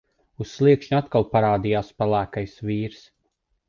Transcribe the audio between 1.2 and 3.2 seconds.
parādījās pelēkais vīrs.